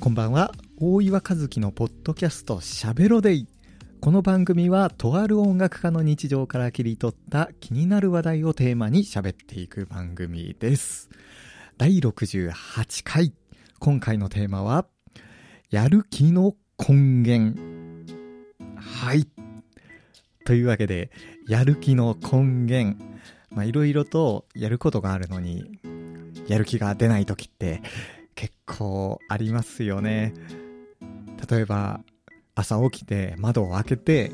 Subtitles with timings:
[0.00, 0.50] こんばんは。
[0.78, 3.46] 大岩和樹のポッドキャストしゃべろデイ
[4.00, 11.10] この番組はとある音楽家の日常から切り取った気になる話題をテーマに喋っていく番組です。
[11.76, 13.34] 第68回。
[13.78, 14.86] 今回のテーマは
[15.68, 17.60] やる気の根源。
[18.76, 19.28] はい。
[20.46, 21.10] というわけで
[21.46, 23.04] やる気の根源。
[23.50, 25.78] まあいろいろとやることがあるのに
[26.48, 27.82] やる気が出ない時って
[28.40, 30.32] 結構ありますよね。
[31.50, 32.00] 例えば、
[32.54, 34.32] 朝起きて窓を開けて、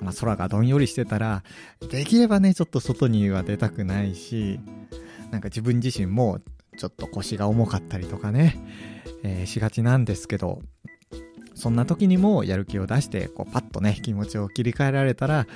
[0.00, 1.42] まあ、空がどんよりしてたら、
[1.90, 4.58] できればね、ちょっと外には出たくないし、
[5.30, 6.40] なんか自分自身も
[6.78, 8.56] ちょっと腰が重かったりとかね、
[9.22, 10.62] えー、しがちなんですけど、
[11.54, 15.46] そんな時にもやる気を出して、こうパッとね、気持ちを切り替えられたら、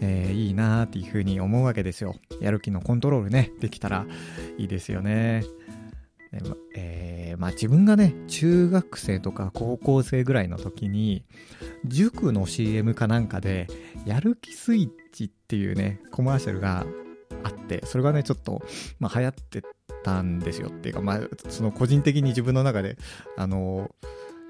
[0.00, 2.16] えー、いいなーっていう風に思うわけですよ。
[2.40, 4.04] やる気のコントロールね、できたら
[4.58, 5.44] いいですよね。
[6.32, 6.56] えー、
[7.36, 11.24] まあ自分がね、中学生とか高校生ぐらいの時に、
[11.84, 13.68] 塾の CM かなんかで、
[14.04, 16.86] やる気スイッチっていうね、コマーシャルが
[17.42, 18.62] あって、それがね、ちょっと、
[18.98, 19.62] まあ流行って
[20.04, 22.96] たんですよっていうか、まあ、その個人的に自分の中で、
[23.36, 23.90] あの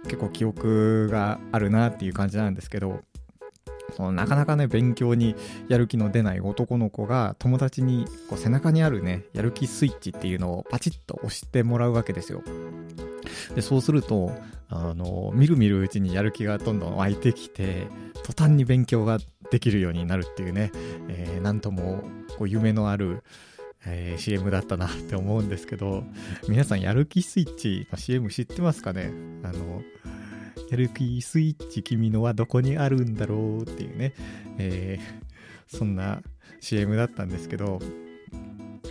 [0.04, 3.02] 結構記憶があるなっていう感じなんですけど、
[3.94, 5.34] そのなかなかね、勉強に
[5.68, 12.42] やる気の出ない男の子が友達にこう背中にあるね、やる気スイッチっていうのをパチッと押してもらうわけですよ。
[13.54, 14.32] で、そうすると、
[14.68, 17.86] あの、みるみるうちにやる気がどんどん湧いてきて、
[18.24, 19.18] 途端に勉強が
[19.50, 20.72] できるようになるっていうね、
[21.08, 22.02] えー、なんとも
[22.36, 23.22] こう夢のある、
[23.84, 26.02] えー、CM だったなって思うんですけど、
[26.48, 29.12] 皆さんやる気スイッチの CM 知ってますかね？
[29.44, 29.82] あの、
[30.70, 34.14] やる気スイッチ君のはどこにあるんだろうっていうね、
[34.58, 36.22] えー、そんな
[36.60, 37.78] CM だったんですけど、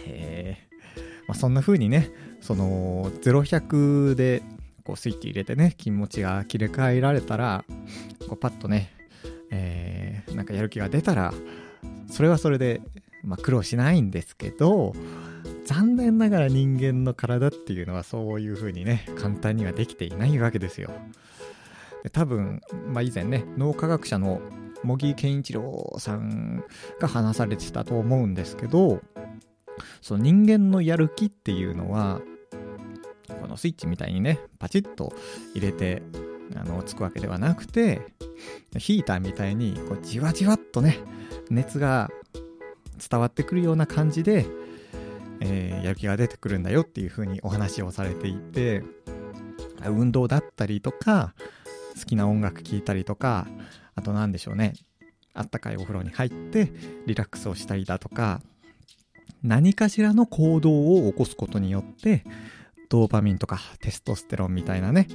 [0.06, 4.44] えー、まあ、そんな風にね、その0100で
[4.85, 7.66] こうスイッチ入れてね、気持ちが切り替えられたら、
[8.30, 8.91] こうパッとね、
[9.52, 11.34] えー、なんかやる気が出たら、
[12.09, 12.81] それはそれで、
[13.24, 14.94] まあ、苦労しないんですけど、
[15.66, 20.91] 残念ながら人間の体っていうのはそういう風にね、簡単にはできていないわけですよ。
[22.11, 24.41] 多分、まあ、以前ね脳科学者の
[24.83, 26.63] 茂木健一郎さん
[26.99, 29.01] が話されてたと思うんですけど
[30.01, 32.21] その人間のやる気っていうのは
[33.41, 35.13] このスイッチみたいにねパチッと
[35.53, 36.03] 入れて
[36.55, 38.01] あのつくわけではなくて
[38.77, 40.99] ヒーターみたいにこうじわじわっとね
[41.49, 42.09] 熱が
[43.09, 44.45] 伝わってくるような感じで、
[45.41, 48.83] えー、やる気が出てくるんだよっていう風にお話をされていて
[49.85, 51.33] 運動だったりとか
[51.97, 53.47] 好きな音楽聴いたりとか、
[53.95, 54.73] あと何でしょうね。
[55.33, 56.72] あったかいお風呂に入って
[57.07, 58.41] リラックスをしたりだとか、
[59.44, 60.72] 何かしらの行動
[61.07, 62.23] を起こすことによって、
[62.89, 65.07] ドーパミンとかテストステロンみたいなね、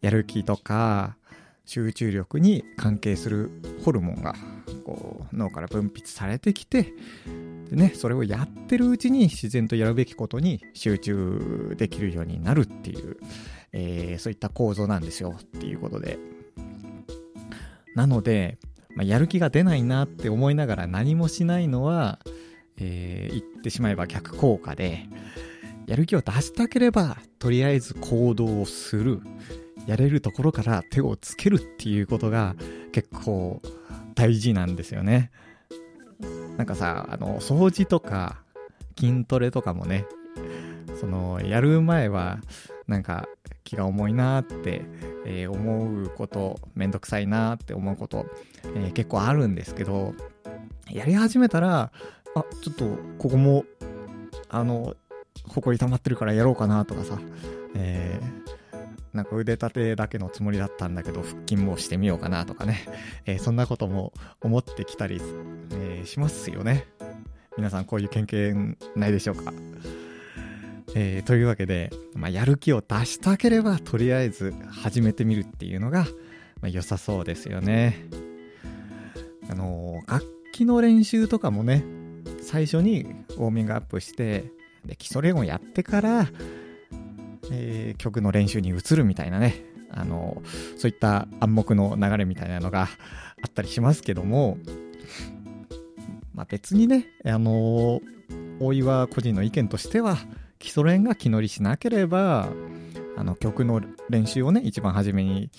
[0.00, 1.16] やる気とか
[1.64, 3.50] 集中力に関係する
[3.84, 4.34] ホルモンが
[4.84, 6.92] こう脳から分泌されてきて、
[7.70, 13.16] でね、それをやってるうちに自然とやるべきことに集中できるようになるっていう、
[13.72, 16.18] えー、そういった構造なんですよっていうことで。
[17.94, 18.58] なので、
[18.94, 22.18] まあ、やる気が出ないなって思いながら何もしないのは、
[22.78, 25.06] えー、言ってしまえば逆効果で、
[25.86, 29.20] やる気を出したければ、とりあえず行動をする。
[29.86, 32.56] やれるところから手をつけるっていうことが
[32.92, 33.62] 結構
[34.16, 35.30] 大事なんですよね。
[36.56, 38.42] なんかさ、あの、掃除とか
[38.98, 40.06] 筋トレとかもね、
[41.00, 42.38] その、やる前は、
[42.86, 43.28] なんか
[43.64, 44.82] 気が重いなって、
[45.26, 48.26] えー、思うこと、めんどくさいなって思うこと、
[48.64, 50.14] えー、結構あるんですけど、
[50.90, 51.90] やり始めたら、
[52.34, 53.64] あ、ちょっとここも、
[54.48, 54.94] あの、
[55.48, 57.18] 埃溜まってるからやろうかなとかさ、
[57.74, 58.15] えー、
[59.16, 62.86] なんか腕立てだけのつもりだったんだけど、腹筋もしてみようかなとかね、
[63.24, 65.20] えー、そんなことも思ってきたり、
[65.72, 66.86] えー、しますよね。
[67.56, 69.52] 皆さんこういう経験ないでしょうか
[70.94, 76.04] えー、というわけで、まあ、やる気を出したければ、とりあえず始めてみるっていうのが、
[76.62, 78.08] まあ、良さそうですよね。
[79.50, 81.84] あの、楽器の練習とかもね、
[82.40, 84.50] 最初にウォーミングアップして、
[84.86, 86.28] で、基礎練をやってから、
[87.50, 90.42] えー、曲の練習に移るみたいなね、あの、
[90.76, 92.86] そういった暗黙の流れみたいなのがあ
[93.46, 94.58] ったりしますけども、
[96.34, 98.00] まあ、別にね、あの
[98.60, 100.18] 大岩個人の意見としては、
[100.58, 102.48] 基礎練が気乗りしなければ、
[103.16, 105.50] あの曲の練習をね、一番初めに、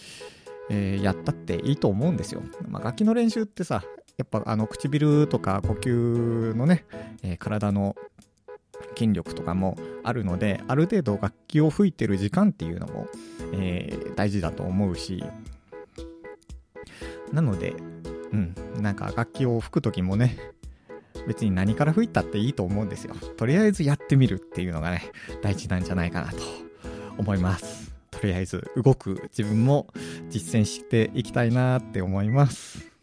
[0.69, 2.43] えー、やったっていいと思うんですよ。
[2.67, 3.83] まあ、楽器の練習ってさ、
[4.17, 6.85] やっぱあの唇とか呼吸のね、
[7.23, 7.95] えー、体の
[8.97, 13.07] 筋力とかもあるので、ある程度楽器を吹いてる時間っていうのも、
[13.53, 15.23] えー、大事だと思うし、
[17.31, 17.75] なので、
[18.31, 20.37] うん、なんか楽器を吹く時もね、
[21.27, 23.15] 別に何から吹いたっていいと思うんですよ。
[23.35, 25.11] とりあえずやってみるっていうのがね、
[25.41, 26.37] 大事なんじゃないかなと
[27.17, 27.93] 思います。
[28.11, 29.87] とりあえず動く自分も
[30.29, 32.96] 実践していきたいなって思います。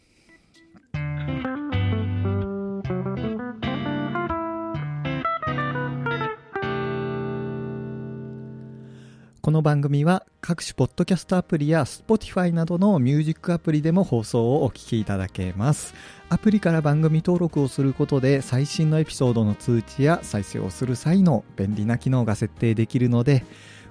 [9.44, 15.92] この番組は各種ポッドキャストアプリや Spotify などのミュージックアプリでも放送をお聞きいただけます。
[16.30, 23.44] アプリから番組登録をすることで最新のエピソードの通知や再生をする際の便利な機能が設定できるので、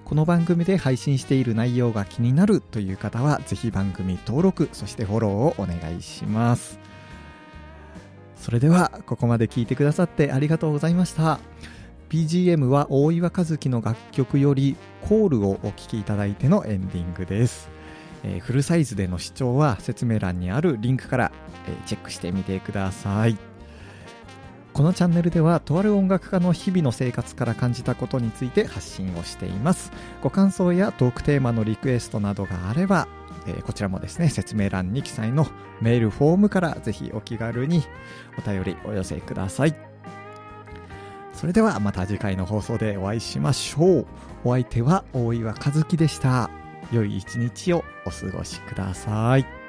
[0.06, 6.80] この番組で配信している内容が気になるという方はぜひ番組登録、そしてフォローをお願いします。
[8.38, 11.40] それではここまで聞いてくださってありがとうございました。
[12.14, 17.72] BGM は大岩和樹の楽曲よりコールをお聴きいただいてのエンディングです、
[18.24, 21.32] えー、フルサイズでの視聴は説明欄にあるリンクから、
[21.68, 23.36] え、チェックしてみてください。
[24.74, 29.92] このチャンネルではとある音楽家の日々の生活から感じたことについて発信をしています。
[30.22, 33.08] ご感想やトークテーマのリクエストなどがあれば
[33.48, 35.48] えー、こちらもですね、説明欄に記載の
[35.82, 37.84] メールフォームからぜひお気軽に
[38.38, 39.93] お便りお寄せください。
[41.44, 44.06] それではまた次回の放送でお会いしましょう。
[44.46, 46.50] お相手は大岩和樹でした。
[46.90, 49.63] 良い一日をお過ごしください。